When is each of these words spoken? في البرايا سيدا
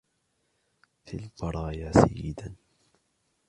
في 1.05 1.17
البرايا 1.17 1.91
سيدا 1.91 2.55